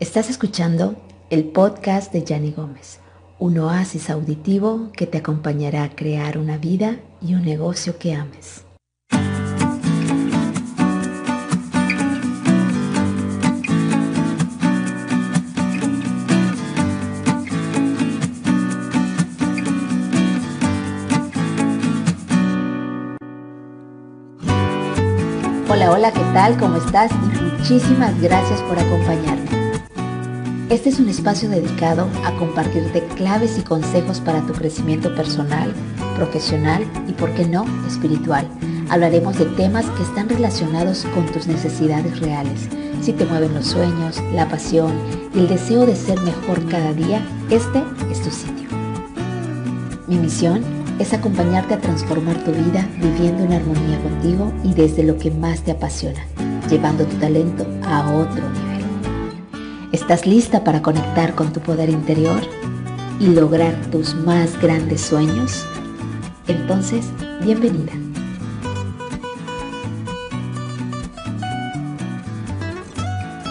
[0.00, 0.96] Estás escuchando
[1.28, 3.00] el podcast de Yanni Gómez,
[3.38, 8.64] un oasis auditivo que te acompañará a crear una vida y un negocio que ames.
[25.68, 26.56] Hola, hola, ¿qué tal?
[26.56, 27.12] ¿Cómo estás?
[27.12, 29.59] Y muchísimas gracias por acompañarme.
[30.70, 35.74] Este es un espacio dedicado a compartirte claves y consejos para tu crecimiento personal,
[36.14, 38.48] profesional y, por qué no, espiritual.
[38.88, 42.68] Hablaremos de temas que están relacionados con tus necesidades reales.
[43.02, 44.92] Si te mueven los sueños, la pasión
[45.34, 48.68] y el deseo de ser mejor cada día, este es tu sitio.
[50.06, 50.62] Mi misión
[51.00, 55.62] es acompañarte a transformar tu vida viviendo en armonía contigo y desde lo que más
[55.62, 56.24] te apasiona,
[56.68, 58.69] llevando tu talento a otro nivel.
[59.92, 62.40] ¿Estás lista para conectar con tu poder interior
[63.18, 65.66] y lograr tus más grandes sueños?
[66.46, 67.06] Entonces,
[67.42, 67.92] bienvenida.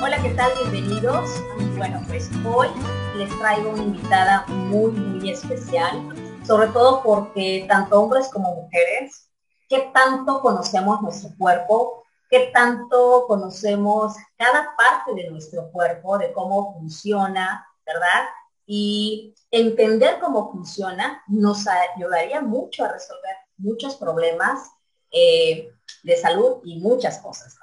[0.01, 0.49] Hola, ¿qué tal?
[0.71, 1.29] Bienvenidos.
[1.75, 2.69] Bueno, pues hoy
[3.17, 6.07] les traigo una invitada muy, muy especial,
[6.47, 9.27] sobre todo porque tanto hombres como mujeres,
[9.67, 12.05] ¿qué tanto conocemos nuestro cuerpo?
[12.29, 18.25] Qué tanto conocemos cada parte de nuestro cuerpo, de cómo funciona, ¿verdad?
[18.65, 24.69] Y entender cómo funciona nos ayudaría mucho a resolver muchos problemas
[25.11, 25.71] eh,
[26.03, 27.57] de salud y muchas cosas.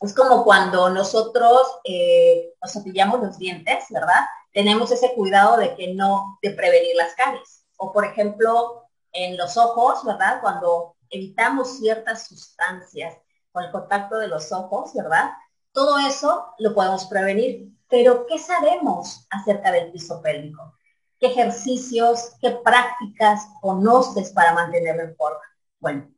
[0.00, 4.24] Es como cuando nosotros eh, nos cepillamos los dientes, ¿verdad?
[4.52, 7.64] Tenemos ese cuidado de que no, de prevenir las caries.
[7.76, 10.40] O por ejemplo, en los ojos, ¿verdad?
[10.40, 13.14] Cuando evitamos ciertas sustancias
[13.52, 15.30] con el contacto de los ojos, ¿verdad?
[15.72, 17.68] Todo eso lo podemos prevenir.
[17.88, 20.74] Pero, ¿qué sabemos acerca del piso pélvico?
[21.18, 25.40] ¿Qué ejercicios, qué prácticas conoces para mantenerlo en forma?
[25.80, 26.08] Bueno,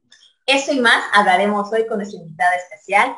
[0.47, 3.17] eso y más hablaremos hoy con nuestra invitada especial,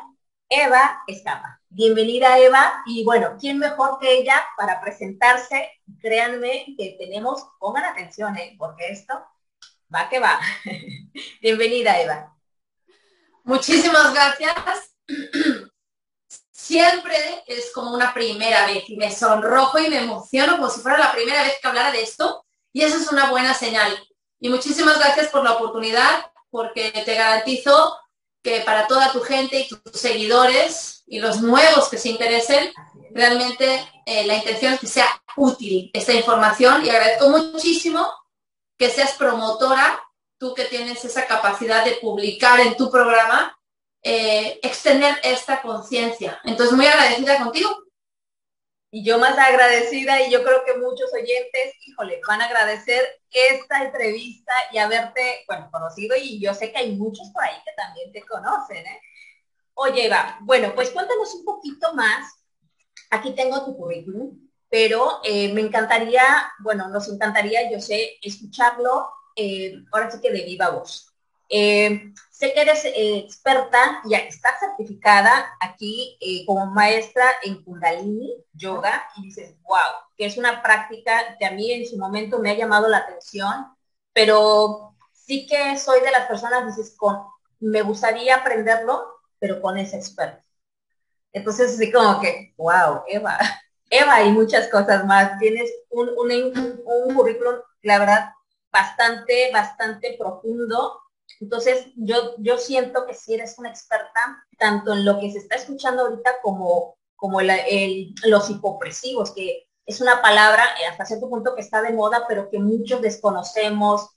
[0.49, 1.59] Eva Escapa.
[1.69, 5.69] Bienvenida Eva y bueno, ¿quién mejor que ella para presentarse?
[5.99, 8.55] Créanme que tenemos, pongan atención, ¿eh?
[8.57, 9.13] porque esto
[9.93, 10.39] va que va.
[11.41, 12.34] Bienvenida Eva.
[13.45, 14.55] Muchísimas gracias.
[16.51, 20.97] Siempre es como una primera vez y me sonrojo y me emociono como si fuera
[20.97, 23.95] la primera vez que hablara de esto y eso es una buena señal.
[24.39, 27.95] Y muchísimas gracias por la oportunidad porque te garantizo
[28.41, 32.73] que para toda tu gente y tus seguidores y los nuevos que se interesen,
[33.11, 38.11] realmente eh, la intención es que sea útil esta información y agradezco muchísimo
[38.77, 40.04] que seas promotora
[40.37, 43.57] tú que tienes esa capacidad de publicar en tu programa,
[44.01, 46.39] eh, extender esta conciencia.
[46.43, 47.69] Entonces, muy agradecida contigo.
[48.91, 53.83] Y yo más agradecida y yo creo que muchos oyentes, híjole, van a agradecer esta
[53.83, 58.11] entrevista y haberte, bueno, conocido y yo sé que hay muchos por ahí que también
[58.13, 58.85] te conocen.
[58.85, 59.01] ¿eh?
[59.73, 62.35] Oye, Eva, bueno, pues cuéntanos un poquito más.
[63.09, 69.83] Aquí tengo tu currículum, pero eh, me encantaría, bueno, nos encantaría, yo sé, escucharlo eh,
[69.91, 71.11] ahora sí que de viva voz.
[71.49, 79.07] Eh, sé que eres eh, experta y estás certificada aquí como maestra en Kundalini Yoga
[79.17, 79.77] y dices, wow,
[80.17, 83.67] que es una práctica que a mí en su momento me ha llamado la atención,
[84.13, 87.19] pero sí que soy de las personas, dices, con,
[87.59, 89.05] me gustaría aprenderlo,
[89.39, 90.43] pero con ese experto.
[91.33, 93.37] Entonces, así como que, wow, Eva,
[93.89, 95.37] Eva y muchas cosas más.
[95.39, 98.34] Tienes un, un, un currículum, la verdad,
[98.75, 100.99] bastante, bastante profundo.
[101.39, 105.55] Entonces, yo, yo siento que si eres una experta, tanto en lo que se está
[105.55, 111.61] escuchando ahorita como, como los hipopresivos, que es una palabra eh, hasta cierto punto que
[111.61, 114.09] está de moda, pero que muchos desconocemos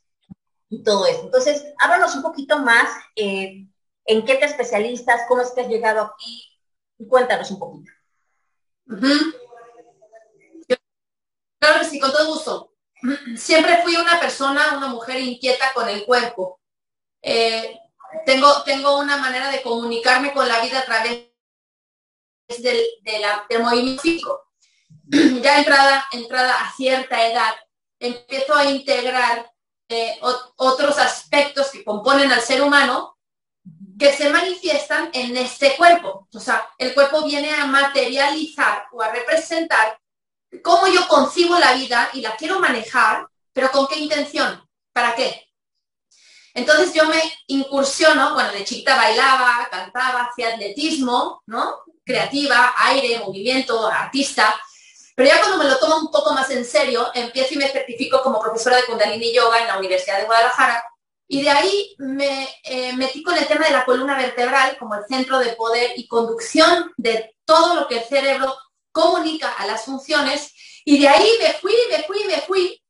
[0.69, 1.23] y todo eso.
[1.23, 3.65] Entonces, háblanos un poquito más eh,
[4.07, 6.43] en qué te especialistas, cómo es que has llegado aquí,
[6.99, 7.93] y cuéntanos un poquito.
[11.61, 12.78] Claro sí, con todo gusto
[13.37, 16.61] siempre fui una persona, una mujer inquieta con el cuerpo.
[17.23, 17.79] Eh,
[18.25, 21.29] tengo, tengo una manera de comunicarme con la vida a través
[22.59, 22.83] del,
[23.61, 24.45] movimiento físico.
[25.43, 27.55] Ya entrada, entrada a cierta edad,
[27.99, 29.51] empiezo a integrar
[29.89, 30.19] eh,
[30.57, 33.19] otros aspectos que componen al ser humano
[33.99, 36.29] que se manifiestan en este cuerpo.
[36.33, 39.99] O sea, el cuerpo viene a materializar o a representar
[40.63, 44.63] cómo yo concibo la vida y la quiero manejar, pero con qué intención,
[44.93, 45.49] para qué.
[46.55, 51.83] Entonces yo me incursiono, bueno, de chiquita bailaba, cantaba, hacía atletismo, ¿no?
[52.09, 54.59] creativa, aire, movimiento, artista.
[55.15, 58.23] Pero ya cuando me lo tomo un poco más en serio, empiezo y me certifico
[58.23, 60.83] como profesora de Kundalini Yoga en la Universidad de Guadalajara.
[61.29, 65.05] Y de ahí me eh, metí con el tema de la columna vertebral como el
[65.07, 68.57] centro de poder y conducción de todo lo que el cerebro
[68.99, 70.53] comunica a las funciones.
[70.85, 72.83] Y de ahí me fui, me fui, me fui.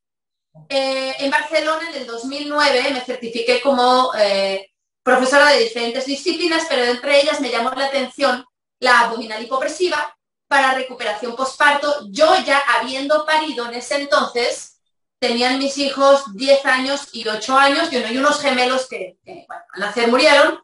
[0.68, 4.70] Eh, en Barcelona en el 2009 me certifiqué como eh,
[5.02, 8.44] profesora de diferentes disciplinas, pero entre ellas me llamó la atención
[8.80, 10.16] la abdominal hipopresiva
[10.46, 14.80] para recuperación postparto, yo ya habiendo parido en ese entonces,
[15.18, 20.08] tenían mis hijos 10 años y 8 años, y, y unos gemelos que, al nacer
[20.08, 20.58] murieron.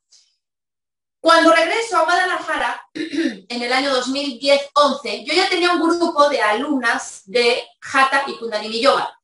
[1.21, 2.89] Cuando regreso a Guadalajara,
[3.55, 7.63] en el año 2010-11, yo ya tenía un grupo de alumnas de
[7.93, 9.19] Hatha y Kundalini Yoga.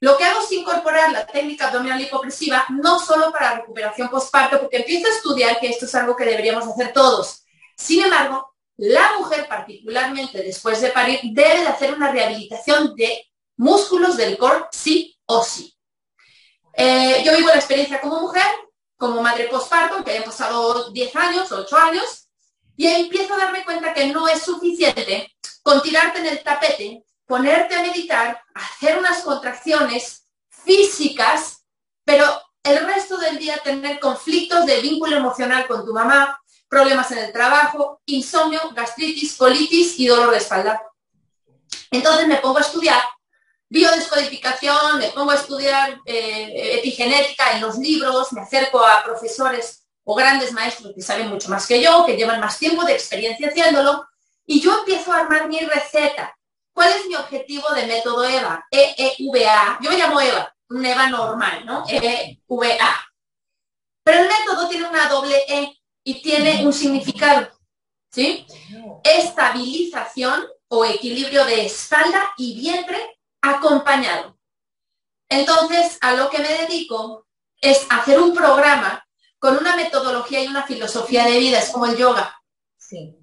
[0.00, 4.78] Lo que hago es incorporar la técnica abdominal hipopresiva no solo para recuperación postparto, porque
[4.78, 7.44] empiezo a estudiar que esto es algo que deberíamos hacer todos.
[7.76, 14.16] Sin embargo, la mujer, particularmente después de parir, debe de hacer una rehabilitación de músculos
[14.16, 15.74] del core sí o sí.
[16.74, 18.44] Eh, yo vivo la experiencia como mujer,
[18.98, 22.25] como madre postparto, que hayan pasado 10 años, 8 años,
[22.76, 27.74] y empiezo a darme cuenta que no es suficiente con tirarte en el tapete, ponerte
[27.74, 31.64] a meditar, hacer unas contracciones físicas,
[32.04, 32.24] pero
[32.62, 36.38] el resto del día tener conflictos de vínculo emocional con tu mamá,
[36.68, 40.82] problemas en el trabajo, insomnio, gastritis, colitis y dolor de espalda.
[41.90, 43.02] Entonces me pongo a estudiar
[43.68, 50.14] biodescodificación, me pongo a estudiar eh, epigenética en los libros, me acerco a profesores o
[50.14, 54.06] grandes maestros que saben mucho más que yo, que llevan más tiempo de experiencia haciéndolo,
[54.46, 56.32] y yo empiezo a armar mi receta.
[56.72, 58.64] ¿Cuál es mi objetivo de método EVA?
[58.70, 59.78] E-E-V-A.
[59.82, 61.84] Yo me llamo EVA, un EVA normal, ¿no?
[61.88, 63.12] E-E-V-A.
[64.04, 67.48] Pero el método tiene una doble E y tiene un significado,
[68.12, 68.46] ¿sí?
[69.02, 74.38] Estabilización o equilibrio de espalda y vientre acompañado.
[75.28, 77.26] Entonces, a lo que me dedico
[77.60, 79.05] es hacer un programa
[79.38, 82.36] con una metodología y una filosofía de vida, es como el yoga.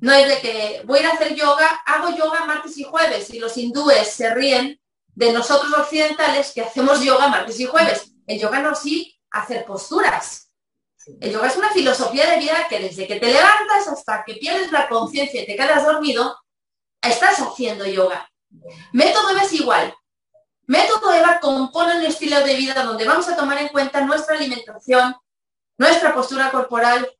[0.01, 3.29] No es de que voy a ir a hacer yoga, hago yoga martes y jueves
[3.29, 4.79] y los hindúes se ríen
[5.15, 8.11] de nosotros occidentales que hacemos yoga martes y jueves.
[8.27, 10.51] El yoga no sí hacer posturas.
[11.19, 14.71] El yoga es una filosofía de vida que desde que te levantas hasta que pierdes
[14.71, 16.37] la conciencia y te quedas dormido,
[17.01, 18.29] estás haciendo yoga.
[18.91, 19.95] Método EVA es igual.
[20.65, 25.15] Método EVA compone un estilo de vida donde vamos a tomar en cuenta nuestra alimentación,
[25.83, 27.11] nuestra postura corporal,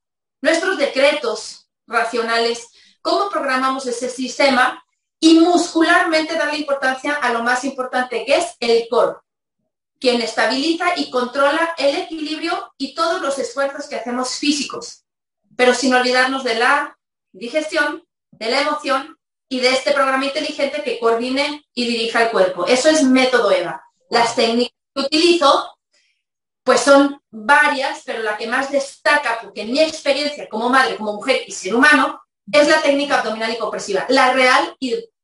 [0.41, 2.69] nuestros decretos racionales,
[3.01, 4.81] cómo programamos ese sistema
[5.19, 9.17] y muscularmente darle importancia a lo más importante que es el core,
[9.99, 15.03] quien estabiliza y controla el equilibrio y todos los esfuerzos que hacemos físicos,
[15.57, 16.97] pero sin olvidarnos de la
[17.33, 19.19] digestión, de la emoción
[19.49, 22.65] y de este programa inteligente que coordine y dirija el cuerpo.
[22.65, 23.83] Eso es método EVA.
[24.09, 25.72] Las técnicas que utilizo,
[26.63, 31.41] pues son varias, pero la que más destaca, porque mi experiencia como madre, como mujer
[31.45, 32.21] y ser humano,
[32.51, 34.75] es la técnica abdominal hipopresiva, la real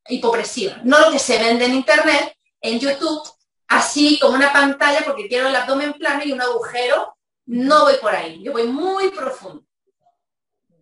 [0.08, 3.24] hipopresiva, no lo que se vende en internet, en YouTube,
[3.68, 7.16] así como una pantalla porque quiero el abdomen plano y un agujero,
[7.46, 9.64] no voy por ahí, yo voy muy profundo.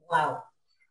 [0.09, 0.39] Wow.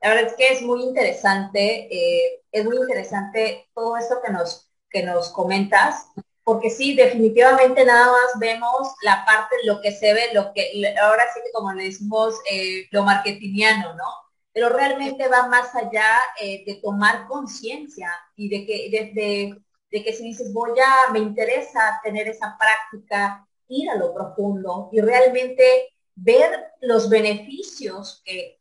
[0.00, 4.70] La verdad es que es muy interesante, eh, es muy interesante todo esto que nos,
[4.88, 6.08] que nos comentas,
[6.46, 11.24] porque sí, definitivamente nada más vemos la parte, lo que se ve, lo que, ahora
[11.34, 14.04] sí que como le decimos, eh, lo marketingiano, ¿no?
[14.52, 16.08] Pero realmente va más allá
[16.40, 21.18] eh, de tomar conciencia y de que desde de que si dices, voy a, me
[21.18, 28.60] interesa tener esa práctica, ir a lo profundo y realmente ver los beneficios que,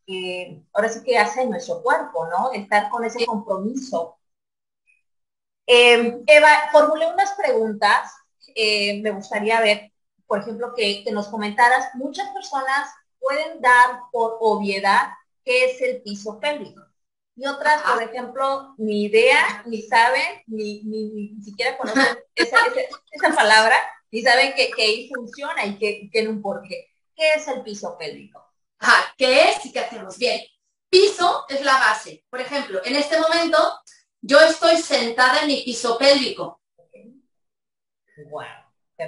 [0.74, 2.52] ahora sí que hace nuestro cuerpo, ¿no?
[2.52, 4.18] Estar con ese compromiso.
[5.66, 8.12] Em, Eva, formulé unas preguntas.
[8.56, 9.92] Eh, me gustaría ver,
[10.28, 15.10] por ejemplo, que, que nos comentaras, muchas personas pueden dar por obviedad
[15.44, 16.82] qué es el piso pélvico.
[17.36, 22.58] Y otras, por ejemplo, ni idea, ni saben, ni, ni, siquiera conocen esa,
[23.12, 23.78] esa, palabra,
[24.10, 26.88] ni saben que, que funciona y que tiene un porqué.
[27.14, 28.46] ¿Qué es el piso pélvico?
[28.80, 30.18] Ajá, ¿qué es y qué hacemos?
[30.18, 30.42] Bien,
[30.90, 32.24] piso es la base.
[32.30, 33.58] Por ejemplo, en este momento
[34.26, 36.60] yo estoy sentada en mi piso pélvico.
[38.30, 38.42] Wow.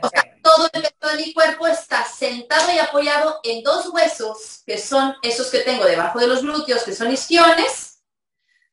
[0.03, 4.61] O sea, todo el peso de mi cuerpo está sentado y apoyado en dos huesos,
[4.65, 8.03] que son esos que tengo debajo de los glúteos, que son isquiones,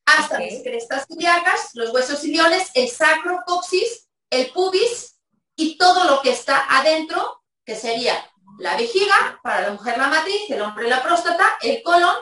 [0.05, 5.19] hasta las crestas ilíacas, los huesos iliones, el sacro, coxis, el pubis
[5.55, 8.23] y todo lo que está adentro, que sería
[8.59, 12.15] la vejiga, para la mujer la matriz, el hombre la próstata, el colon,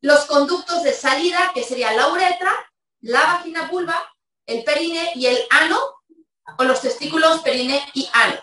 [0.00, 2.54] los conductos de salida, que sería la uretra,
[3.04, 4.00] la vagina vulva,
[4.46, 5.78] el perine y el ano,
[6.58, 8.40] o los testículos, perine y ano.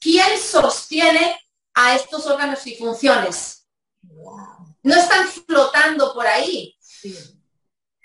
[0.00, 1.38] ¿Quién sostiene
[1.74, 3.68] a estos órganos y funciones?
[4.82, 6.76] No están flotando por ahí.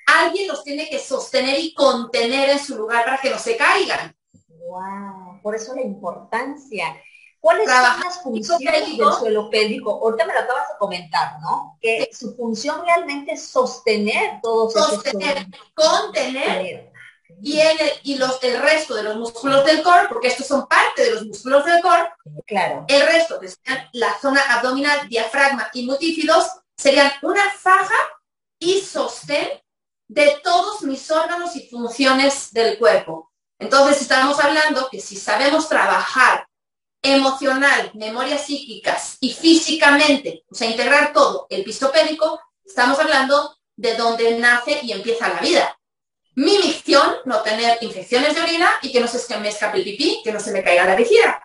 [0.05, 4.15] Alguien los tiene que sostener y contener en su lugar para que no se caigan.
[4.47, 7.01] Wow, por eso la importancia.
[7.39, 9.91] ¿Cuáles son las funciones del suelo pélvico?
[9.91, 11.77] Ahorita me lo acabas de comentar, ¿no?
[11.81, 16.91] Que su función realmente es sostener todos Sostener, contener.
[17.41, 21.03] Y, el, y los, el resto de los músculos del core, porque estos son parte
[21.03, 22.11] de los músculos del core,
[22.45, 22.83] claro.
[22.89, 23.49] el resto, que
[23.93, 27.95] la zona abdominal, diafragma y mutífidos, serían una faja
[28.59, 29.47] y sostén
[30.09, 33.31] de todos mis órganos y funciones del cuerpo.
[33.57, 36.48] Entonces estamos hablando que si sabemos trabajar
[37.01, 43.95] emocional, memorias psíquicas y físicamente, o sea, integrar todo el piso pélvico, estamos hablando de
[43.95, 45.79] donde nace y empieza la vida.
[46.35, 50.21] Mi misión, no tener infecciones de orina y que no se me escape el pipí,
[50.23, 51.41] que no se me caiga la vejiga.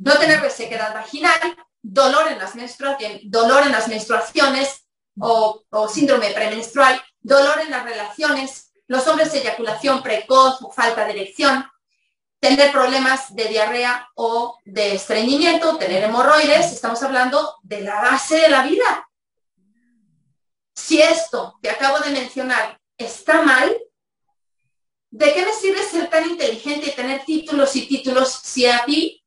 [0.00, 4.86] No tener resequedad vaginal, dolor en las, menstruaciones, dolor en las menstruaciones
[5.18, 11.04] o, o síndrome premenstrual, dolor en las relaciones, los hombres de eyaculación precoz o falta
[11.04, 11.64] de erección,
[12.40, 18.48] tener problemas de diarrea o de estreñimiento, tener hemorroides, estamos hablando de la base de
[18.48, 19.08] la vida.
[20.74, 23.76] Si esto que acabo de mencionar está mal,
[25.10, 29.24] ¿de qué me sirve ser tan inteligente y tener títulos y títulos si aquí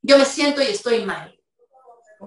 [0.00, 1.36] yo me siento y estoy mal?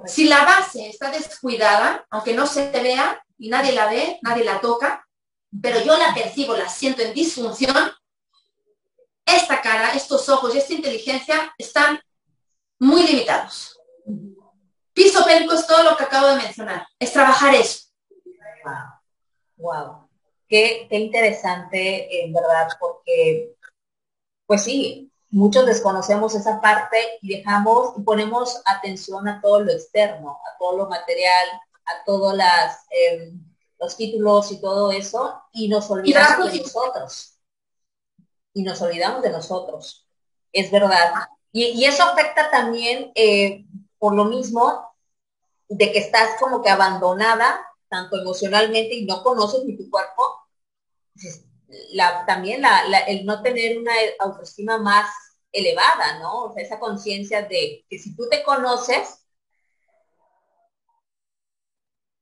[0.05, 4.59] Si la base está descuidada, aunque no se vea y nadie la ve, nadie la
[4.59, 5.07] toca,
[5.61, 7.93] pero yo la percibo, la siento en disfunción,
[9.25, 11.99] esta cara, estos ojos y esta inteligencia están
[12.79, 13.79] muy limitados.
[14.93, 17.85] Piso pélvico es todo lo que acabo de mencionar, es trabajar eso.
[19.57, 20.07] Wow.
[20.47, 23.55] Qué, interesante, en verdad, porque,
[24.45, 30.31] pues sí, muchos desconocemos esa parte y dejamos y ponemos atención a todo lo externo,
[30.31, 31.47] a todo lo material,
[31.85, 32.37] a todos
[32.89, 33.43] em,
[33.79, 37.34] los títulos y todo eso, y nos olvidamos de nosotros
[38.55, 40.07] y nos olvidamos de nosotros.
[40.51, 41.13] Es verdad.
[41.51, 43.65] Y, eso afecta también eh,
[43.99, 44.95] por lo mismo
[45.67, 47.59] de que estás como que abandonada,
[47.89, 50.47] tanto emocionalmente y no conoces ni tu cuerpo.
[51.91, 52.63] La, también
[53.07, 55.09] el no tener una autoestima más
[55.51, 56.43] elevada, ¿no?
[56.43, 59.25] O sea, esa conciencia de que si tú te conoces,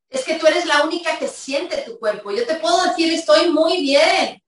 [0.09, 2.31] es que tú eres la única que siente tu cuerpo.
[2.31, 4.42] Yo te puedo decir, estoy muy bien,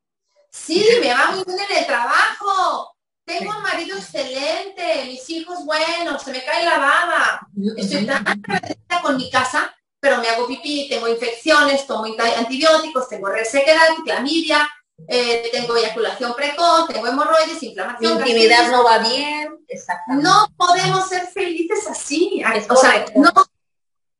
[0.55, 2.95] Sí, me va muy bien en el trabajo.
[3.25, 7.47] Tengo un marido excelente, mis hijos buenos, se me cae la baba.
[7.75, 12.05] Estoy tan agradecida con mi casa, pero me hago pipí, tengo infecciones, tomo
[12.38, 14.69] antibióticos, tengo resequedad, clamidia,
[15.07, 18.21] eh, tengo eyaculación precoz, tengo hemorroides, inflamación.
[18.21, 19.57] Mi intimidad no va bien.
[19.67, 20.29] Exactamente.
[20.29, 22.43] No podemos ser felices así.
[22.69, 23.31] o sea, no,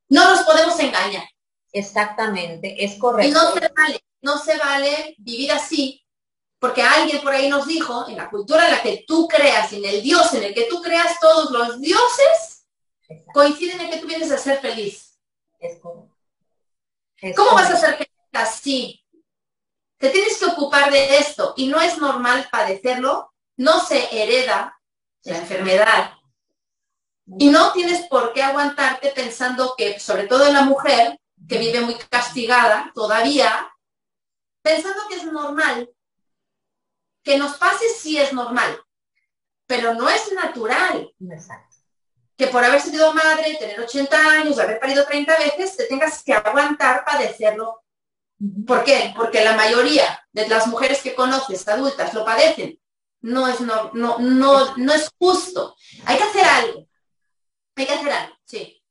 [0.10, 1.24] no nos podemos engañar.
[1.72, 3.30] Exactamente, es correcto.
[3.30, 6.05] Y no se vale, no se vale vivir así
[6.66, 9.86] porque alguien por ahí nos dijo, en la cultura en la que tú creas, en
[9.86, 12.66] el Dios en el que tú creas, todos los dioses
[13.32, 15.16] coinciden en que tú vienes a ser feliz.
[17.36, 19.06] ¿Cómo vas a ser feliz así?
[20.00, 24.82] Te tienes que ocupar de esto y no es normal padecerlo, no se hereda
[25.22, 26.14] la enfermedad.
[27.38, 31.82] Y no tienes por qué aguantarte pensando que, sobre todo en la mujer, que vive
[31.82, 33.72] muy castigada todavía,
[34.64, 35.92] pensando que es normal
[37.26, 38.80] que nos pase sí es normal,
[39.66, 41.12] pero no es natural.
[42.38, 46.34] Que por haber sido madre, tener 80 años, haber parido 30 veces, te tengas que
[46.34, 47.82] aguantar padecerlo.
[48.68, 49.14] ¿Por qué?
[49.16, 52.80] Porque la mayoría de las mujeres que conoces, adultas, lo padecen.
[53.22, 55.76] No es, no, no, no, no es justo.
[56.06, 56.88] Hay que hacer algo.
[57.76, 58.84] Hay que hacer algo, sí.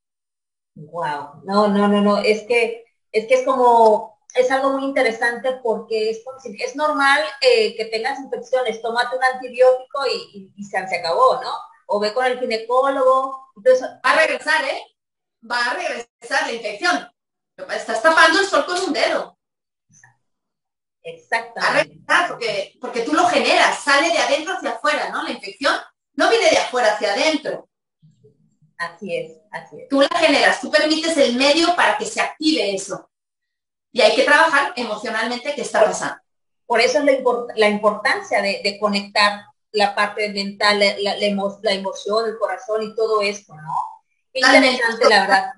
[0.74, 1.42] Wow.
[1.44, 2.18] No, no, no, no.
[2.18, 6.22] Es que, es que es como es algo muy interesante porque es,
[6.58, 11.52] es normal eh, que tengas infecciones, tómate un antibiótico y, se, acabó, ¿no?
[11.86, 13.52] O ve con el ginecólogo.
[13.56, 14.82] Entonces, va a regresar, ¿eh?
[15.48, 17.08] Va a regresar la infección.
[17.56, 19.38] Estás tapando el sol con un dedo.
[21.02, 21.60] Exactamente.
[21.60, 25.22] Va a regresar porque, porque tú lo generas, sale de adentro hacia afuera, ¿no?
[25.22, 25.76] La infección
[26.14, 27.68] no viene de afuera hacia adentro.
[28.78, 29.88] Así es, así es.
[29.88, 33.08] Tú la generas, tú permites el medio para que se active eso.
[33.94, 36.16] Y hay que trabajar emocionalmente qué está pasando.
[36.66, 37.04] Por eso es
[37.54, 43.72] la, importancia de, conectar la parte mental, la, emoción, el corazón y todo esto, ¿no?
[44.32, 45.52] Qué interesante, la verdad.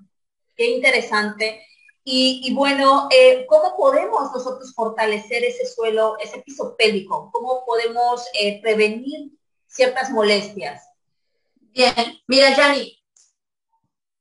[0.55, 1.66] Qué interesante.
[2.05, 7.31] Y, bueno, eh, ¿cómo podemos nosotros fortalecer ese suelo, ese piso pélvico?
[7.33, 9.31] ¿Cómo podemos eh, prevenir
[9.66, 10.87] ciertas molestias?
[11.55, 11.95] Bien,
[12.26, 13.02] mira, Yanni,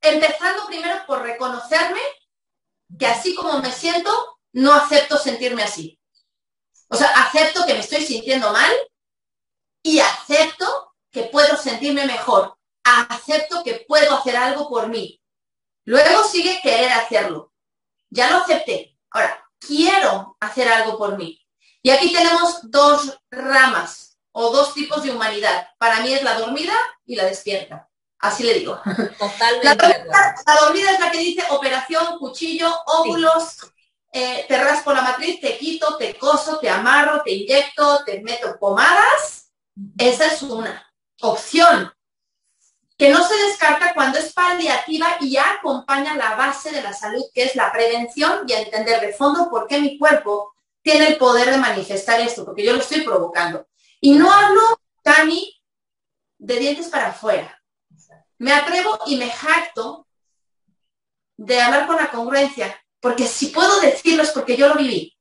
[0.02, 2.00] empezando primero por reconocerme
[2.98, 6.00] que así como me siento, no acepto sentirme así.
[6.88, 8.72] O sea, acepto que me estoy sintiendo mal
[9.84, 12.58] y acepto que puedo sentirme mejor.
[12.84, 15.22] Acepto que puedo hacer algo por mí.
[15.86, 17.54] Luego sigue querer hacerlo
[18.16, 18.98] ya lo acepté.
[19.12, 21.42] Ahora, quiero hacer algo por mí.
[21.82, 25.68] Y aquí tenemos dos ramas o dos tipos de humanidad.
[25.78, 26.74] Para mí es la dormida
[27.06, 27.90] y la despierta.
[28.28, 28.80] Así le digo.
[29.20, 30.06] Totalmente.
[30.46, 33.58] La dormida, es la que dice operación, cuchillo, óvulos,
[34.12, 38.58] eh, te raspo la matriz, te quito, te coso, te amarro, te inyecto, te meto
[38.60, 39.52] pomadas.
[39.98, 40.86] Esa es una
[41.22, 41.92] opción
[42.98, 47.44] que no se descarta cuando es paliativa y acompaña la base de la salud, que
[47.44, 51.58] es la prevención y entender de fondo por qué mi cuerpo tiene el poder de
[51.58, 53.68] manifestar esto, porque yo lo estoy provocando.
[54.00, 54.62] Y no hablo,
[55.04, 55.62] Tani,
[56.38, 57.62] de dientes para afuera.
[58.38, 60.08] Me atrevo y me jacto
[61.38, 65.18] de hablar con la congruencia, porque si puedo decirlo es porque yo lo viví.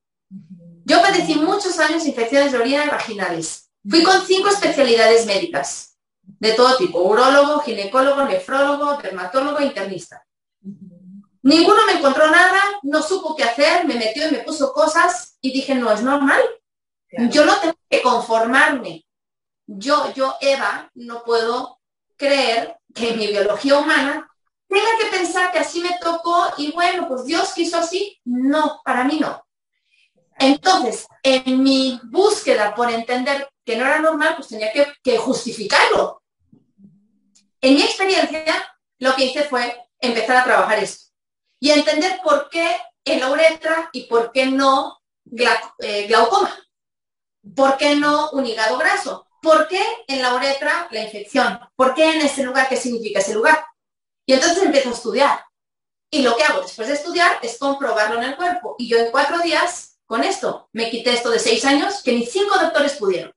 [0.84, 3.70] Yo padecí muchos años infecciones de orina y vaginales.
[3.88, 10.24] Fui con cinco especialidades médicas de todo tipo, urólogo, ginecólogo, nefrólogo, dermatólogo, internista.
[11.42, 15.52] Ninguno me encontró nada, no supo qué hacer, me metió y me puso cosas y
[15.52, 16.40] dije, no es normal.
[17.30, 19.04] Yo no tengo que conformarme.
[19.66, 21.78] Yo, yo, Eva, no puedo
[22.16, 24.28] creer que mi biología humana
[24.68, 28.20] tenga que pensar que así me tocó y bueno, pues Dios quiso así.
[28.24, 29.44] No, para mí no.
[30.38, 36.22] Entonces, en mi búsqueda por entender que no era normal, pues tenía que, justificarlo.
[37.60, 38.44] En mi experiencia,
[38.98, 41.12] lo que hice fue empezar a trabajar esto
[41.60, 45.00] y entender por qué en la uretra y por qué no
[45.78, 46.54] eh, glaucoma,
[47.56, 52.16] por qué no un hígado graso, por qué en la uretra la infección, por qué
[52.16, 53.64] en ese lugar, qué significa ese lugar.
[54.26, 55.44] Y entonces empiezo a estudiar.
[56.10, 58.74] Y lo que hago después de estudiar es comprobarlo en el cuerpo.
[58.78, 62.26] Y yo en cuatro días, con esto, me quité esto de seis años que ni
[62.26, 63.32] cinco doctores pudieron.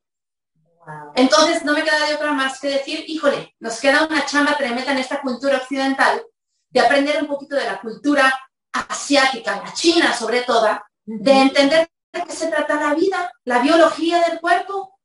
[1.15, 4.91] Entonces no me queda de otra más que decir, híjole, nos queda una chamba tremenda
[4.91, 6.23] en esta cultura occidental
[6.69, 8.33] de aprender un poquito de la cultura
[8.71, 10.67] asiática, la china sobre todo,
[11.05, 14.96] de entender de qué se trata la vida, la biología del cuerpo.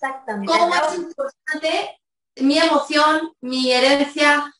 [0.00, 0.52] Exactamente.
[0.52, 2.00] Cómo es importante
[2.36, 4.52] mi emoción, mi herencia,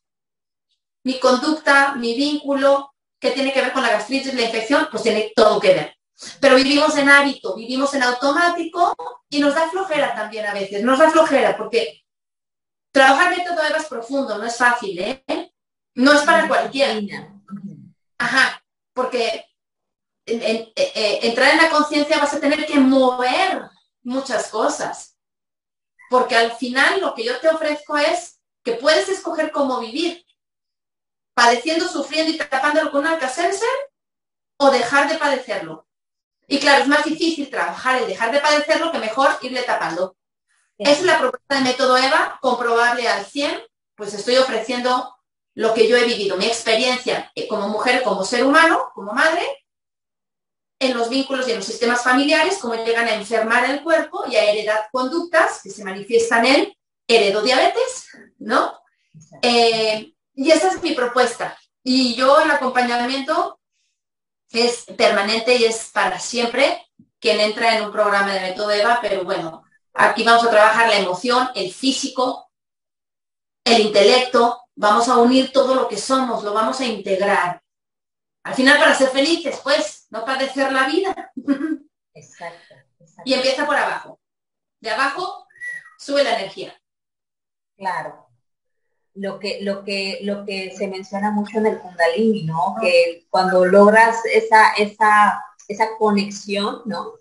[1.05, 5.33] mi conducta, mi vínculo, que tiene que ver con la gastritis, la infección, pues tiene
[5.35, 5.96] todo que ver.
[6.40, 8.94] Pero vivimos en hábito, vivimos en automático
[9.31, 10.83] y nos da flojera también a veces.
[10.83, 12.03] Nos da flojera porque
[12.92, 15.24] trabajar método EVA es profundo, no es fácil, ¿eh?
[15.94, 17.00] No es para cualquiera.
[18.18, 19.46] Ajá, porque
[20.26, 23.70] eh, eh, entrar en la conciencia vas a tener que mover
[24.03, 25.10] muchas cosas.
[26.11, 30.27] Porque al final lo que yo te ofrezco es que puedes escoger cómo vivir.
[31.35, 33.68] Padeciendo, sufriendo y tapándolo con un alcacelser
[34.59, 35.87] o dejar de padecerlo.
[36.49, 40.16] Y claro, es más difícil trabajar el dejar de padecerlo que mejor irle tapando.
[40.77, 43.62] Esa es la propuesta de método EVA, comprobarle al 100,
[43.94, 45.14] pues estoy ofreciendo
[45.55, 49.46] lo que yo he vivido, mi experiencia eh, como mujer, como ser humano, como madre,
[50.81, 54.37] en los vínculos y en los sistemas familiares, cómo llegan a enfermar el cuerpo y
[54.37, 56.75] a heredar conductas que se manifiestan en
[57.07, 58.81] heredo diabetes, ¿no?
[59.43, 61.57] Eh, y esa es mi propuesta.
[61.85, 63.61] Y yo el acompañamiento
[64.49, 66.87] es permanente y es para siempre
[67.21, 69.62] quien entra en un programa de método EVA, pero bueno,
[69.93, 72.51] aquí vamos a trabajar la emoción, el físico,
[73.64, 77.62] el intelecto, vamos a unir todo lo que somos, lo vamos a integrar.
[78.45, 81.33] Al final para ser felices, pues, no padecer la vida.
[82.14, 82.75] Exacto,
[83.25, 84.20] Y empieza por abajo.
[84.81, 85.46] De abajo
[85.99, 86.81] sube la energía.
[87.77, 88.31] Claro
[89.14, 92.77] lo que, lo que, lo que se menciona mucho en el Kundalini, ¿no?
[92.81, 97.12] Que cuando logras esa, esa, esa conexión, ¿no?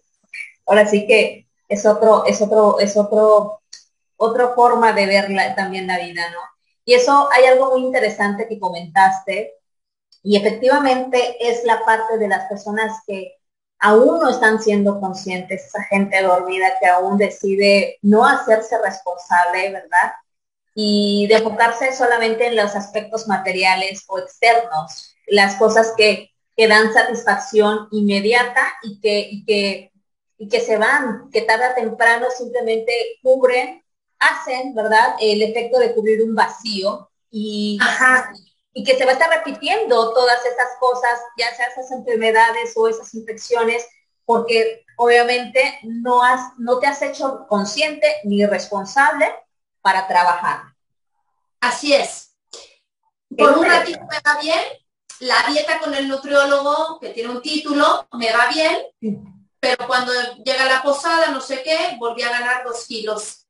[0.65, 3.62] Ahora sí que es otro, es otro, es otro,
[4.17, 6.39] otra forma de ver también la vida, ¿no?
[6.86, 9.56] Y eso hay algo muy interesante que comentaste,
[10.23, 13.36] y efectivamente es la parte de las personas que
[13.79, 20.12] aún no están siendo conscientes, esa gente dormida que aún decide no hacerse responsable, ¿verdad?
[20.82, 26.93] y de enfocarse solamente en los aspectos materiales o externos, las cosas que, que dan
[26.93, 29.91] satisfacción inmediata y que, y que,
[30.38, 33.84] y que se van, que tarde o temprano simplemente cubren,
[34.19, 38.48] hacen, ¿verdad?, el efecto de cubrir un vacío y, y
[38.83, 43.13] que se va a estar repitiendo todas esas cosas, ya sea esas enfermedades o esas
[43.13, 43.85] infecciones,
[44.25, 49.33] porque obviamente no, has, no te has hecho consciente ni responsable
[49.81, 50.75] para trabajar.
[51.59, 52.35] Así es.
[53.37, 54.59] Por un ratito me va bien,
[55.19, 59.27] la dieta con el nutriólogo, que tiene un título, me va bien,
[59.59, 60.11] pero cuando
[60.43, 63.45] llega la posada, no sé qué, volví a ganar dos kilos.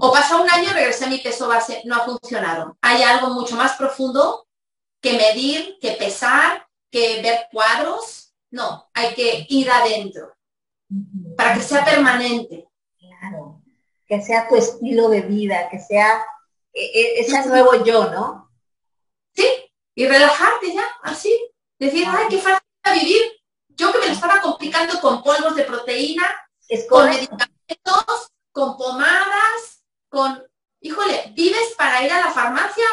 [0.00, 2.76] O pasó un año, regresé a mi peso base, no ha funcionado.
[2.80, 4.46] Hay algo mucho más profundo
[5.00, 8.34] que medir, que pesar, que ver cuadros.
[8.50, 10.34] No, hay que ir adentro
[11.36, 12.68] para que sea permanente.
[12.98, 13.62] Claro,
[14.06, 16.24] que sea tu estilo de vida, que sea
[16.72, 18.50] e, e, ese es nuevo yo, ¿no?
[19.34, 19.46] Sí,
[19.94, 21.34] y relajarte ya, así.
[21.78, 22.60] Decir, ay, qué fácil
[23.00, 23.22] vivir.
[23.68, 26.24] Yo que me lo estaba complicando con polvos de proteína,
[26.88, 30.42] con medicamentos, con pomadas, con...
[30.80, 32.86] Híjole, ¿vives para ir a la farmacia?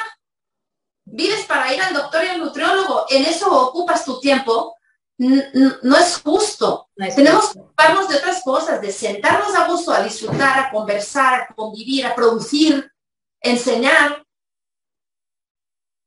[1.06, 3.06] ¿Vives para ir al doctor y al nutriólogo?
[3.10, 4.76] ¿En eso ocupas tu tiempo?
[5.17, 6.89] no es justo.
[7.15, 11.56] Tenemos que ocuparnos de otras cosas, de sentarnos a gusto, a disfrutar, a conversar, a
[11.56, 12.91] convivir, a producir,
[13.39, 14.26] enseñar.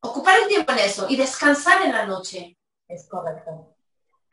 [0.02, 2.58] Ocupar el tiempo en eso y descansar en la noche.
[2.88, 3.75] Es correcto.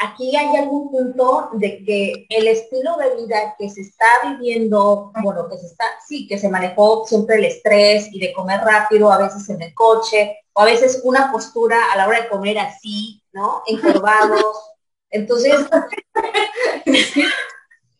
[0.03, 5.47] Aquí hay algún punto de que el estilo de vida que se está viviendo, bueno,
[5.47, 9.17] que se está, sí, que se manejó siempre el estrés y de comer rápido, a
[9.17, 13.23] veces en el coche, o a veces una postura a la hora de comer así,
[13.31, 13.63] ¿no?
[13.65, 14.71] Encorvados.
[15.09, 15.53] Entonces,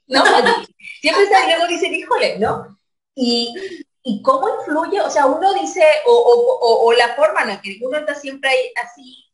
[0.08, 0.26] ¿no?
[1.00, 2.78] Siempre está, luego dicen, híjole, ¿no?
[3.16, 3.56] Y,
[4.04, 8.14] y cómo influye, o sea, uno dice, o, la forma en la que uno está
[8.14, 9.26] siempre ahí así,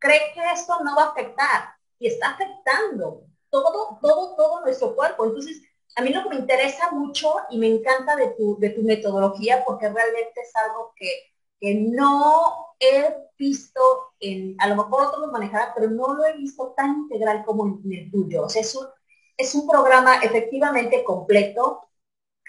[0.00, 5.26] cree que esto no va a afectar y está afectando todo, todo, todo nuestro cuerpo.
[5.26, 5.62] Entonces,
[5.96, 9.64] a mí lo que me interesa mucho y me encanta de tu, de tu metodología
[9.64, 11.28] porque realmente es algo que,
[11.62, 13.80] no he visto
[14.18, 17.92] en, a lo mejor otros manejarán, pero no lo he visto tan integral como en,
[17.92, 18.46] el tuyo.
[18.46, 18.86] Es un,
[19.36, 21.90] es un programa efectivamente completo.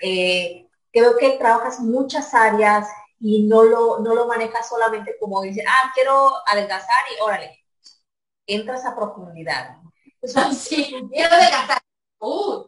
[0.02, 2.88] Eh, creo que trabajas muchas áreas
[3.20, 7.61] y no lo, no lo manejas solamente como dice, ah, quiero adelgazar y órale,
[8.46, 9.78] entras a profundidad.
[10.58, 11.82] sí, quiero adelgazar.
[12.20, 12.66] Uh,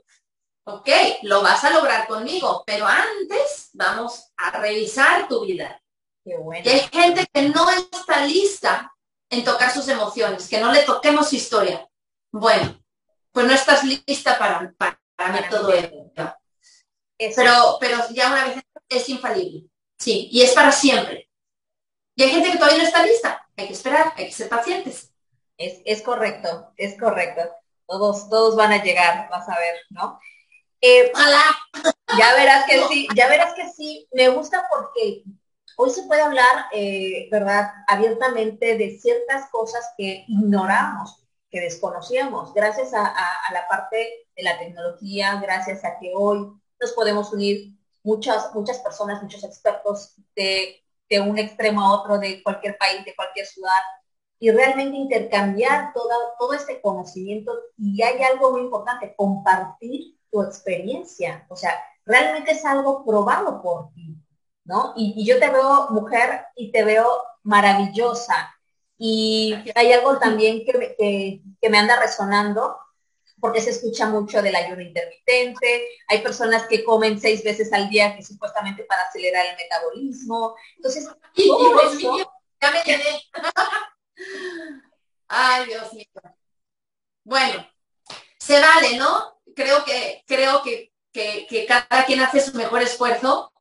[0.65, 0.89] ok,
[1.23, 5.79] lo vas a lograr conmigo, pero antes vamos a revisar tu vida.
[6.23, 6.65] Qué bueno.
[6.65, 8.93] Y hay gente que no está lista
[9.29, 11.88] en tocar sus emociones, que no le toquemos su historia.
[12.31, 12.79] Bueno,
[13.31, 16.36] pues no estás lista para, para, para todo esto.
[17.17, 19.69] Pero, pero ya una vez es infalible.
[19.99, 21.29] Sí, y es para siempre.
[22.15, 23.47] Y hay gente que todavía no está lista.
[23.55, 25.12] Hay que esperar, hay que ser pacientes.
[25.57, 27.41] Es, correcto, es correcto.
[27.85, 30.19] Todos, todos van a llegar, vas a ver, ¿no?
[30.81, 31.11] Eh,
[32.17, 34.07] ya verás que sí, ya verás que sí.
[34.11, 35.23] Me gusta porque
[35.77, 42.93] hoy se puede hablar, eh, ¿verdad?, abiertamente de ciertas cosas que ignoramos, que desconocíamos, gracias
[42.93, 48.53] a, a la parte de la tecnología, gracias a que hoy nos podemos unir muchas,
[48.53, 50.79] muchas personas, muchos expertos de,
[51.21, 53.69] un extremo a otro, de cualquier país, de cualquier ciudad,
[54.43, 57.58] y realmente intercambiar todo, todo este conocimiento.
[57.77, 61.45] Y hay algo muy importante, compartir tu experiencia.
[61.47, 61.73] O sea,
[62.06, 64.17] realmente es algo probado por ti,
[64.65, 64.95] ¿no?
[64.97, 67.08] Y, yo te veo mujer y te veo
[67.43, 68.53] maravillosa.
[68.97, 72.75] Y hay algo también que, que me anda resonando,
[73.39, 78.17] porque se escucha mucho del ayuno intermitente, hay personas que comen seis veces al día
[78.17, 80.56] que supuestamente para acelerar el metabolismo.
[80.75, 81.08] Entonces,
[82.60, 83.21] Ya me quedé.
[85.28, 86.06] Ay, Dios mío.
[87.23, 87.67] Bueno,
[88.38, 89.39] se vale, ¿no?
[89.56, 93.52] Creo que, creo que, que, cada quien hace su mejor esfuerzo.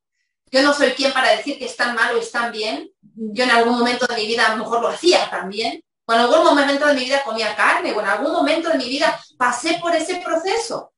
[0.51, 2.91] Yo no soy quien para decir que están mal o están bien.
[3.01, 5.83] Yo en algún momento de mi vida a lo mejor lo hacía también
[6.15, 9.19] en algún momento de mi vida comía carne, o en algún momento de mi vida
[9.37, 10.93] pasé por ese proceso.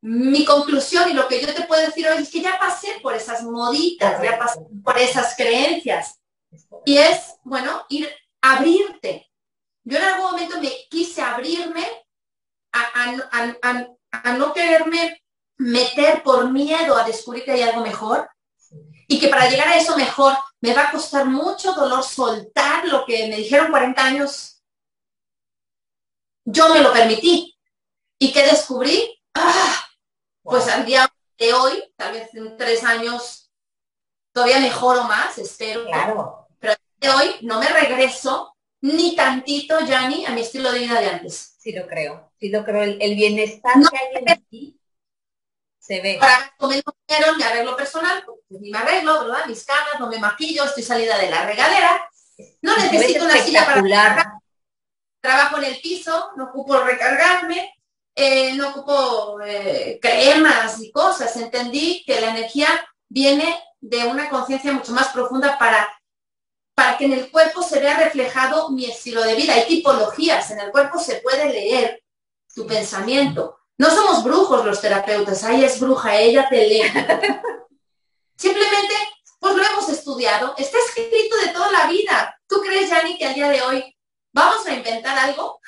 [0.00, 3.14] Mi conclusión y lo que yo te puedo decir hoy es que ya pasé por
[3.14, 6.20] esas moditas, ya pasé por esas creencias.
[6.84, 8.08] Y es, bueno, ir,
[8.44, 9.30] abrirte.
[9.84, 11.86] Yo en algún momento me quise abrirme
[12.72, 15.22] a no quererme
[15.56, 18.28] meter por miedo a descubrir que hay algo mejor
[19.06, 23.04] y que para llegar a eso mejor me va a costar mucho dolor soltar lo
[23.04, 24.62] que me dijeron 40 años.
[26.44, 27.56] Yo me lo permití.
[28.18, 29.22] ¿Y qué descubrí?
[29.34, 29.86] Ah,
[30.42, 33.50] pues al día de hoy, tal vez en tres años,
[34.32, 35.84] todavía mejoro más, espero.
[35.86, 36.43] Claro.
[37.04, 41.54] De hoy no me regreso ni tantito, Yanni, a mi estilo de vida de antes.
[41.58, 42.82] Sí lo creo, sí lo creo.
[42.82, 44.80] El, bienestar que hay en ti
[45.78, 46.16] se ve.
[46.18, 46.82] Para comer
[47.36, 49.44] mi arreglo personal, pues, ni me arreglo, ¿verdad?
[49.46, 52.08] Mis canas, no me maquillo, estoy salida de la regadera.
[52.62, 54.40] No necesito una silla para
[55.20, 57.74] trabajo en el piso, no ocupo recargarme,
[58.14, 61.36] eh, no ocupo eh, cremas y cosas.
[61.36, 62.68] Entendí que la energía
[63.10, 65.86] viene de una conciencia mucho más profunda para,
[66.74, 69.54] para que en el cuerpo se vea reflejado mi estilo de vida.
[69.54, 72.02] Hay tipologías, en el cuerpo se puede leer
[72.54, 73.58] tu pensamiento.
[73.78, 76.82] No somos brujos los terapeutas, ahí es bruja, ella te lee.
[78.36, 78.94] Simplemente,
[79.38, 82.40] pues lo hemos estudiado, está escrito de toda la vida.
[82.46, 83.96] ¿Tú crees, Yanni, que al día de hoy
[84.32, 85.60] vamos a inventar algo?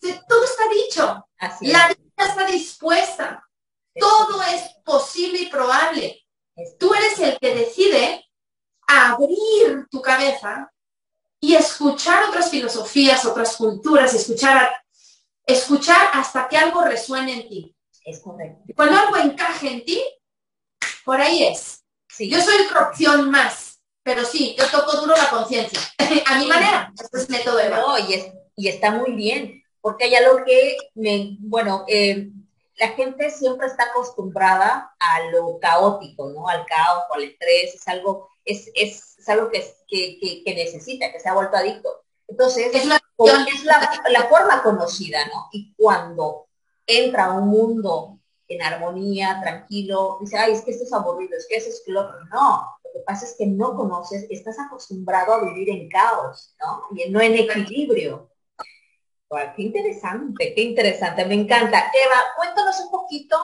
[0.00, 1.28] Todo está dicho.
[1.62, 3.44] la vida está dispuesta.
[3.98, 6.24] Todo es posible y probable.
[6.78, 8.27] Tú eres el que decide
[8.88, 10.72] abrir tu cabeza
[11.40, 14.72] y escuchar otras filosofías, otras culturas, escuchar,
[15.46, 17.76] escuchar hasta que algo resuene en ti.
[18.04, 18.64] Es correcto.
[18.74, 20.02] Cuando algo encaje en ti,
[21.04, 21.84] por ahí es.
[22.18, 25.78] Yo soy otra opción más, pero sí, yo toco duro la conciencia.
[26.26, 30.14] a mi manera, este es método de no, y, y está muy bien, porque hay
[30.16, 32.30] algo que, me, bueno, eh,
[32.78, 36.48] la gente siempre está acostumbrada a lo caótico, ¿no?
[36.48, 41.28] Al caos, al estrés, es algo, es, es, algo que, que, que, necesita, que se
[41.28, 42.02] ha vuelto adicto.
[42.28, 45.48] Entonces, es, la, es la, la, forma conocida, ¿no?
[45.52, 46.46] Y cuando
[46.86, 51.46] entra a un mundo en armonía, tranquilo, dice, ay, es que esto es aburrido, es
[51.48, 52.24] que eso es que lo otro.
[52.32, 56.84] No, lo que pasa es que no conoces, estás acostumbrado a vivir en caos, ¿no?
[56.96, 58.30] Y no en equilibrio
[59.56, 61.78] qué interesante, qué interesante, me encanta.
[61.78, 63.36] Eva, cuéntanos un poquito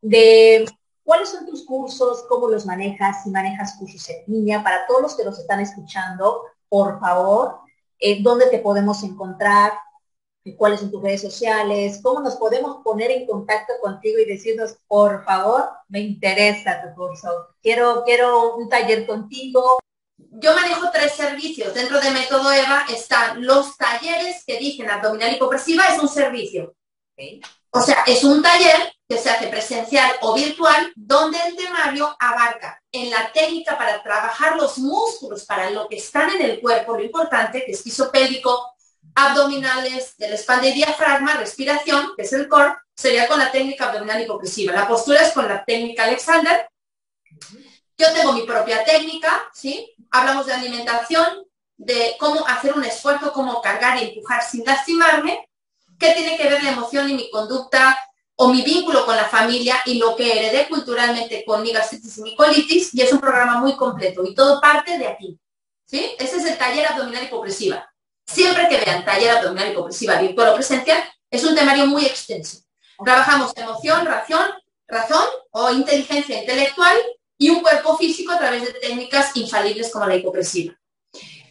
[0.00, 0.66] de
[1.02, 5.16] cuáles son tus cursos, cómo los manejas, si manejas cursos en línea, para todos los
[5.16, 7.60] que los están escuchando, por favor,
[7.98, 9.72] eh, dónde te podemos encontrar,
[10.56, 15.24] cuáles son tus redes sociales, cómo nos podemos poner en contacto contigo y decirnos, por
[15.24, 17.28] favor, me interesa tu curso,
[17.60, 19.78] quiero, quiero un taller contigo,
[20.18, 21.74] yo manejo tres servicios.
[21.74, 26.74] Dentro de Método EVA están los talleres que dicen abdominal hipopresiva, es un servicio.
[27.70, 32.80] O sea, es un taller que se hace presencial o virtual, donde el temario abarca
[32.92, 37.02] en la técnica para trabajar los músculos para lo que están en el cuerpo, lo
[37.02, 38.74] importante, que es piso pélvico,
[39.14, 43.88] abdominales, de la espalda y diafragma, respiración, que es el core, sería con la técnica
[43.88, 44.72] abdominal hipopresiva.
[44.72, 46.68] La postura es con la técnica Alexander.
[47.98, 49.92] Yo tengo mi propia técnica, ¿sí?
[50.10, 51.44] hablamos de alimentación,
[51.76, 55.48] de cómo hacer un esfuerzo, cómo cargar y empujar sin lastimarme,
[55.98, 57.98] qué tiene que ver la emoción y mi conducta
[58.36, 62.22] o mi vínculo con la familia y lo que heredé culturalmente con mi gastritis y
[62.22, 65.36] mi colitis, y es un programa muy completo y todo parte de aquí.
[65.84, 66.14] ¿sí?
[66.18, 67.92] Ese es el taller abdominal hipopresiva.
[68.26, 72.58] Siempre que vean taller abdominal hipopresiva virtual o presencial, es un temario muy extenso.
[73.04, 74.50] Trabajamos emoción, razón,
[74.86, 76.96] razón o inteligencia intelectual
[77.38, 80.74] y un cuerpo físico a través de técnicas infalibles como la hipopresiva.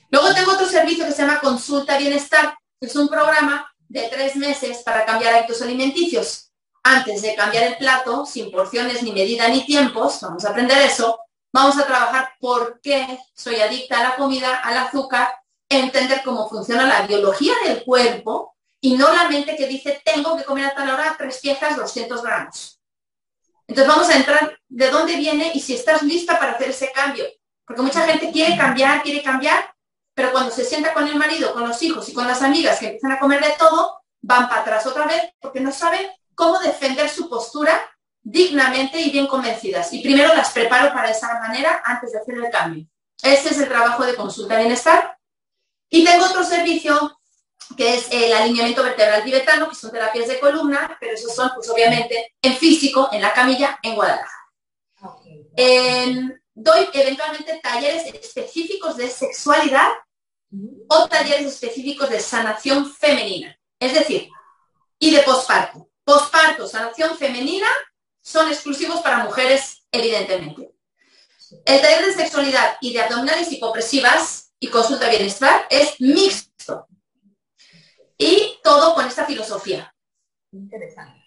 [0.10, 4.36] Luego tengo otro servicio que se llama Consulta Bienestar, que es un programa de tres
[4.36, 6.52] meses para cambiar hábitos alimenticios.
[6.84, 11.20] Antes de cambiar el plato, sin porciones, ni medida, ni tiempos, vamos a aprender eso,
[11.52, 15.30] vamos a trabajar por qué soy adicta a la comida, al azúcar,
[15.70, 20.44] entender cómo funciona la biología del cuerpo y no la mente que dice tengo que
[20.44, 22.77] comer a tal hora tres piezas 200 gramos.
[23.68, 27.26] Entonces vamos a entrar de dónde viene y si estás lista para hacer ese cambio.
[27.66, 29.74] Porque mucha gente quiere cambiar, quiere cambiar,
[30.14, 32.88] pero cuando se sienta con el marido, con los hijos y con las amigas que
[32.88, 37.10] empiezan a comer de todo, van para atrás otra vez porque no saben cómo defender
[37.10, 37.80] su postura
[38.22, 39.92] dignamente y bien convencidas.
[39.94, 42.88] Y primero las preparo para esa manera antes de hacer el cambio.
[43.22, 45.18] Ese es el trabajo de consulta bienestar.
[45.90, 47.17] Y tengo otro servicio
[47.76, 51.70] que es el alineamiento vertebral tibetano, que son terapias de columna, pero esos son, pues
[51.70, 54.32] obviamente, en físico, en la camilla, en Guadalajara.
[56.60, 59.90] Doy eventualmente talleres específicos de sexualidad
[60.88, 64.30] o talleres específicos de sanación femenina, es decir,
[64.98, 65.90] y de posparto.
[66.04, 67.68] Posparto, sanación femenina
[68.22, 70.72] son exclusivos para mujeres, evidentemente.
[71.64, 76.47] El taller de sexualidad y de abdominales hipopresivas y consulta bienestar es mixto.
[78.18, 79.94] Y todo con esta filosofía.
[80.52, 81.24] Interesante.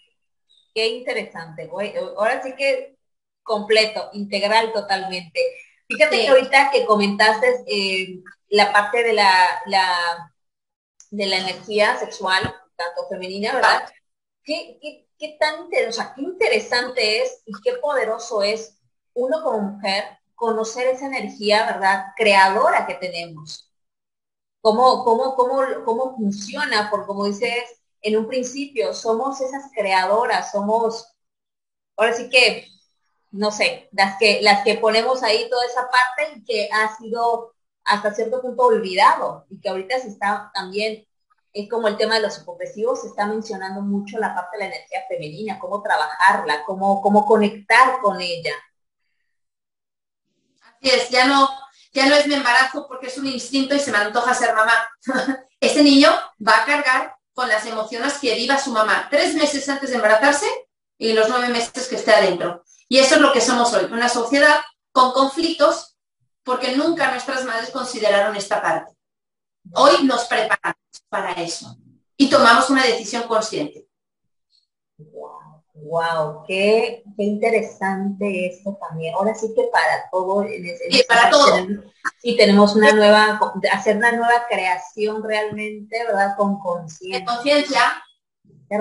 [0.75, 1.71] Qué interesante.
[2.17, 2.97] Ahora sí que
[3.43, 5.41] completo, integral totalmente.
[5.89, 10.33] Fíjate que ahorita que comentaste eh, la parte de la, la,
[11.11, 12.43] de la energía sexual,
[12.77, 13.89] tanto femenina, ¿verdad?
[14.45, 14.79] ¿Qué,
[15.19, 18.79] qué, tan o sea, qué interesante es y qué poderoso es
[19.15, 22.07] uno como mujer conocer esa energía, ¿verdad?
[22.17, 23.70] Creadora que tenemos
[24.61, 31.15] cómo, cómo, cómo, cómo funciona, por como dices en un principio, somos esas creadoras, somos,
[31.97, 32.67] ahora sí que,
[33.31, 37.55] no sé, las que, las que ponemos ahí toda esa parte y que ha sido
[37.85, 41.07] hasta cierto punto olvidado y que ahorita se está también,
[41.53, 44.75] es como el tema de los hipopresivos, se está mencionando mucho la parte de la
[44.75, 48.55] energía femenina, cómo trabajarla, cómo, cómo conectar con ella.
[50.63, 51.49] Así es, ya no,
[51.93, 54.73] ya no es mi embarazo porque es un instinto y se me antoja ser mamá.
[55.61, 56.11] Ese niño
[56.47, 60.47] va a cargar con las emociones que viva su mamá tres meses antes de embarazarse
[60.99, 62.65] y los nueve meses que esté adentro.
[62.89, 64.61] Y eso es lo que somos hoy, una sociedad
[64.93, 65.97] con conflictos
[66.43, 68.95] porque nunca nuestras madres consideraron esta parte.
[69.75, 70.77] Hoy nos preparamos
[71.09, 71.77] para eso
[72.17, 73.87] y tomamos una decisión consciente.
[74.99, 75.40] Wow,
[76.47, 79.15] qué, interesante esto también.
[79.15, 80.45] Ahora sí que para todo,
[81.09, 81.67] para todo.
[82.23, 83.41] y tenemos una nueva,
[83.73, 86.37] hacer una nueva creación realmente, ¿verdad?
[86.37, 87.25] Con conciencia.
[87.25, 88.05] conciencia.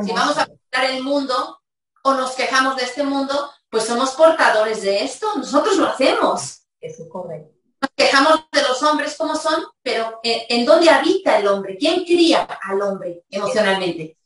[0.04, 1.60] Si vamos a cambiar el mundo
[2.04, 5.28] o nos quejamos de este mundo, pues somos portadores de esto.
[5.36, 6.64] Nosotros lo hacemos.
[6.80, 7.54] Eso es correcto.
[7.82, 11.78] Nos quejamos de los hombres como son, pero ¿en, en dónde habita el hombre?
[11.78, 14.18] ¿Quién cría al hombre emocionalmente?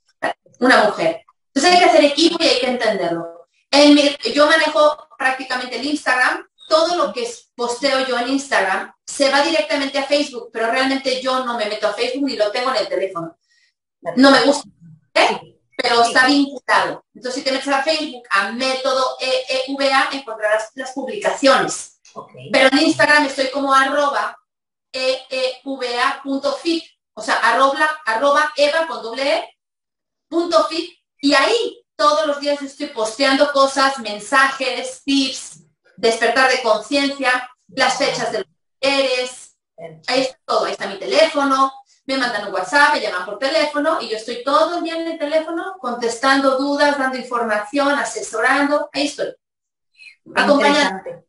[0.60, 1.23] Una mujer.
[1.54, 3.48] Entonces hay que hacer equipo y hay que entenderlo.
[3.72, 3.98] En
[4.34, 9.98] yo manejo prácticamente el Instagram, todo lo que posteo yo en Instagram se va directamente
[9.98, 12.88] a Facebook, pero realmente yo no me meto a Facebook ni lo tengo en el
[12.88, 13.38] teléfono.
[14.16, 14.68] No me gusta,
[15.14, 15.54] ¿eh?
[15.76, 17.06] pero está vinculado.
[17.14, 22.00] Entonces, si te metes a Facebook, a método EEVA, encontrarás las publicaciones.
[22.52, 24.38] Pero en Instagram estoy como arroba
[24.92, 26.84] eeva.fit,
[27.16, 29.58] o sea, arroba, arroba eva con doble e,
[30.30, 30.92] punto fit,
[31.24, 35.64] y ahí todos los días estoy posteando cosas, mensajes, tips,
[35.96, 38.48] despertar de conciencia, las fechas de los
[38.82, 39.58] eres.
[40.08, 41.72] Ahí está todo, ahí está mi teléfono,
[42.06, 45.14] me mandan un WhatsApp, me llaman por teléfono y yo estoy todo el día en
[45.14, 49.34] el teléfono contestando dudas, dando información, asesorando, ahí estoy.
[50.36, 51.24] Acompañante.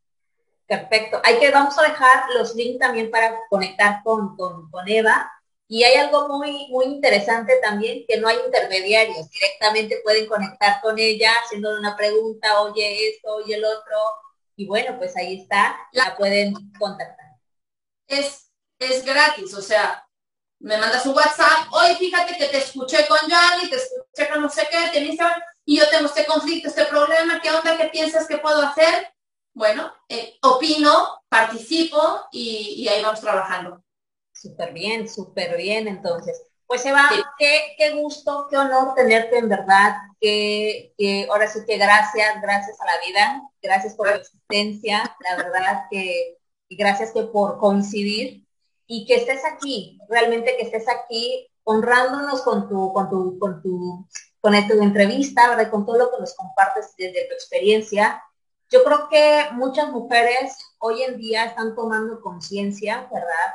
[0.67, 1.21] Perfecto.
[1.23, 5.31] Hay que, vamos a dejar los links también para conectar con, con, con Eva
[5.67, 10.99] y hay algo muy, muy interesante también, que no hay intermediarios, directamente pueden conectar con
[10.99, 13.97] ella haciéndole una pregunta, oye esto, oye el otro,
[14.57, 17.27] y bueno, pues ahí está, la pueden contactar.
[18.07, 20.07] Es, es gratis, o sea,
[20.61, 24.51] me mandas un WhatsApp, oye, fíjate que te escuché con Yani, te escuché con no
[24.51, 25.17] sé qué, te
[25.67, 27.77] y yo tengo este conflicto, este problema, ¿qué onda?
[27.79, 29.15] ¿Qué piensas que puedo hacer?
[29.55, 33.84] Bueno, eh, opino, participo y ahí vamos trabajando.
[34.45, 35.89] Súper bien, súper bien.
[35.89, 39.97] Entonces, pues Eva, qué, qué, gusto, qué honor tenerte en verdad.
[40.21, 45.37] Que, que, ahora sí que gracias, gracias a la vida, gracias por la existencia, la
[45.37, 46.37] verdad que,
[46.69, 48.47] y gracias que por coincidir
[48.87, 54.07] y que estés aquí, realmente que estés aquí honrándonos con tu, con tu, con tu,
[54.43, 55.71] con tu entrevista, ¿verdad?
[55.71, 58.23] Con todo lo que nos compartes desde tu experiencia.
[58.69, 63.55] Yo creo que muchas mujeres hoy en día están tomando conciencia, ¿verdad?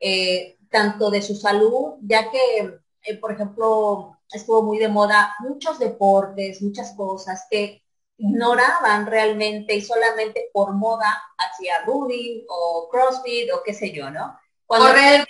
[0.00, 5.78] Eh, tanto de su salud, ya que, eh, por ejemplo, estuvo muy de moda muchos
[5.78, 7.82] deportes, muchas cosas que
[8.18, 14.38] ignoraban realmente y solamente por moda hacia running o crossfit o qué sé yo, ¿no?
[14.66, 15.26] Correr,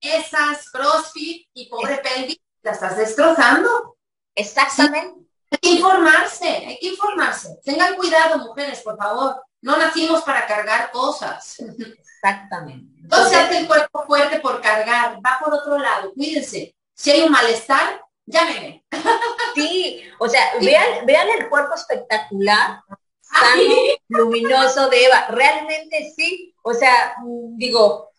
[0.00, 3.96] esas crossfit y pobre pelvis, la estás destrozando.
[4.34, 5.20] Exactamente.
[5.50, 7.60] Hay que informarse, hay que informarse.
[7.64, 9.42] Tengan cuidado, mujeres, por favor.
[9.64, 11.56] No nacimos para cargar cosas.
[11.58, 13.00] Exactamente.
[13.00, 16.76] No se hace el cuerpo fuerte por cargar, va por otro lado, cuídense.
[16.92, 18.84] Si hay un malestar, llámenme.
[19.54, 22.80] Sí, o sea, vean, vean el cuerpo espectacular,
[23.20, 23.74] sano,
[24.08, 25.28] luminoso de Eva.
[25.30, 26.54] Realmente sí.
[26.62, 27.16] O sea,
[27.56, 28.10] digo,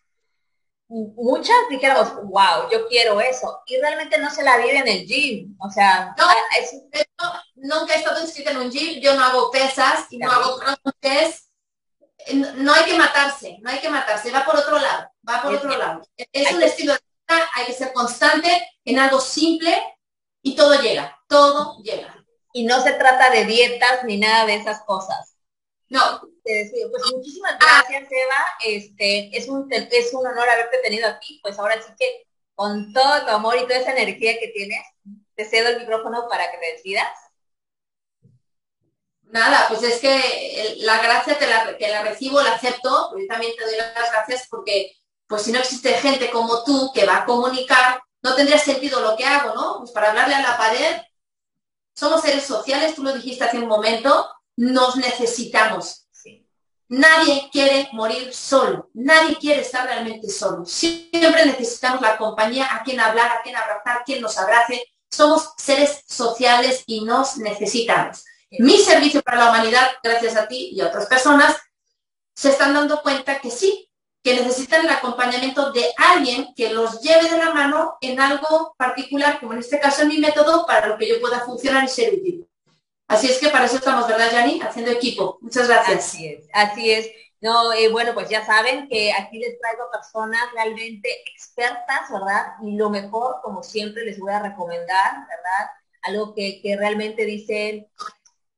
[0.88, 3.62] muchas dijéramos, wow, yo quiero eso.
[3.68, 5.56] Y realmente no se la vive en el gym.
[5.60, 7.05] O sea, no, ah,
[7.56, 11.46] nunca he estado inscrita en un gym, yo no hago pesas y no hago crossfit
[12.34, 15.78] no hay que matarse, no hay que matarse, va por otro lado, va por otro
[15.78, 16.02] lado.
[16.32, 19.76] Es un estilo de vida, hay que ser constante en algo simple
[20.42, 22.24] y todo llega, todo llega.
[22.54, 25.36] Y no se trata de dietas ni nada de esas cosas.
[25.90, 26.22] No.
[26.44, 26.72] Pues
[27.12, 28.46] muchísimas gracias, Eva.
[28.64, 31.40] Este, es un, es un honor haberte tenido aquí.
[31.42, 34.86] Pues ahora sí que con todo tu amor y toda esa energía que tienes,
[35.36, 37.10] te cedo el micrófono para que te decidas.
[39.24, 43.66] Nada, pues es que la gracia te la, la recibo, la acepto, yo también te
[43.66, 44.96] doy las gracias porque
[45.28, 49.16] pues si no existe gente como tú que va a comunicar, no tendría sentido lo
[49.18, 49.80] que hago, ¿no?
[49.80, 51.02] Pues para hablarle a la pared,
[51.96, 56.06] somos seres sociales, tú lo dijiste hace un momento, nos necesitamos.
[56.88, 60.66] Nadie quiere morir solo, nadie quiere estar realmente solo.
[60.66, 64.86] Siempre necesitamos la compañía, a quien hablar, a quien abrazar, quien nos abrace.
[65.16, 68.24] Somos seres sociales y nos necesitamos
[68.60, 71.56] mi servicio para la humanidad, gracias a ti y a otras personas,
[72.34, 73.90] se están dando cuenta que sí,
[74.24, 79.40] que necesitan el acompañamiento de alguien que los lleve de la mano en algo particular,
[79.40, 82.14] como en este caso en mi método, para lo que yo pueda funcionar y ser
[82.14, 82.48] útil.
[83.08, 84.60] Así es que para eso estamos, ¿verdad, Yani?
[84.62, 85.38] Haciendo equipo.
[85.42, 86.08] Muchas gracias.
[86.08, 87.08] Así es, así es.
[87.46, 92.56] No, eh, bueno, pues ya saben que aquí les traigo personas realmente expertas, ¿verdad?
[92.64, 95.70] Y lo mejor, como siempre, les voy a recomendar, ¿verdad?
[96.02, 97.88] Algo que, que realmente dicen,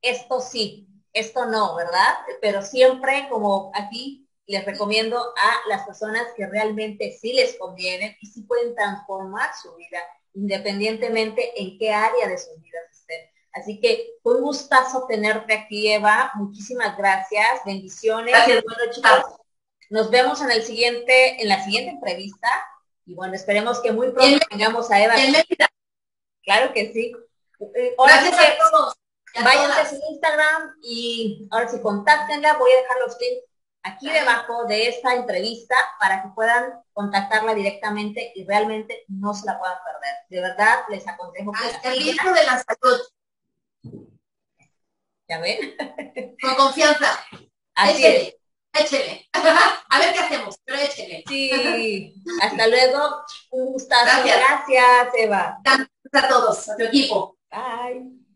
[0.01, 2.15] esto sí, esto no, ¿verdad?
[2.39, 8.27] Pero siempre, como aquí les recomiendo a las personas que realmente sí les conviene y
[8.27, 9.99] sí pueden transformar su vida,
[10.33, 12.86] independientemente en qué área de su vida estén.
[13.57, 16.31] Así que fue un gustazo tenerte aquí, Eva.
[16.35, 17.61] Muchísimas gracias.
[17.65, 18.33] Bendiciones.
[18.33, 18.63] Gracias.
[18.63, 19.37] Bueno, chicos,
[19.89, 22.49] nos vemos en el siguiente, en la siguiente entrevista.
[23.05, 25.15] Y bueno, esperemos que muy pronto tengamos a Eva.
[26.43, 27.13] Claro que sí.
[27.75, 28.93] Eh, ahora sí Gracias que a todos.
[29.43, 32.57] Váyanse a su Instagram y ahora sí contáctenla.
[32.57, 33.47] Voy a dejar los links
[33.83, 39.59] aquí debajo de esta entrevista para que puedan contactarla directamente y realmente no se la
[39.59, 40.15] puedan perder.
[40.29, 42.99] De verdad, les aconsejo que Hasta el libro de la salud,
[45.27, 45.75] ¿Ya ven?
[46.41, 47.19] con confianza.
[47.75, 48.13] Así es.
[48.13, 48.39] échele,
[48.73, 49.29] échele.
[49.89, 51.23] a ver qué hacemos, pero échele.
[51.27, 52.13] Sí.
[52.41, 53.23] Hasta luego.
[53.51, 54.05] Un gustazo.
[54.05, 54.37] Gracias.
[54.37, 55.57] Gracias, Eva.
[55.63, 57.37] Gracias a todos, a tu equipo.
[57.51, 58.26] Bye.